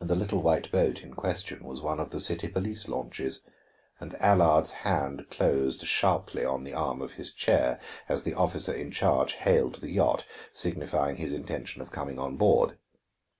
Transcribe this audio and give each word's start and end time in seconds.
The 0.00 0.16
little 0.16 0.42
white 0.42 0.68
boat 0.72 1.04
in 1.04 1.14
question 1.14 1.62
was 1.64 1.80
one 1.80 2.00
of 2.00 2.10
the 2.10 2.18
city 2.18 2.48
police 2.48 2.88
launches, 2.88 3.42
and 4.00 4.16
Allard's 4.20 4.72
hand 4.82 5.30
closed 5.30 5.86
sharply 5.86 6.44
on 6.44 6.64
the 6.64 6.74
arm 6.74 7.00
of 7.00 7.12
his 7.12 7.30
chair 7.30 7.78
as 8.08 8.24
the 8.24 8.34
officer 8.34 8.72
in 8.72 8.90
charge 8.90 9.34
hailed 9.34 9.76
the 9.76 9.92
yacht, 9.92 10.24
signifying 10.52 11.18
his 11.18 11.32
intention 11.32 11.80
of 11.80 11.92
coming 11.92 12.18
on 12.18 12.36
board. 12.36 12.78